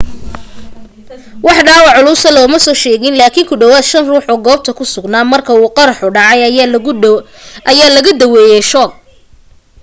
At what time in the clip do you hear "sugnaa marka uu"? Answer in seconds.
4.93-5.75